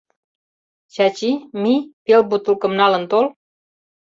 [0.93, 1.31] Чачи,
[1.61, 3.25] мий пел бултылкым налын тол.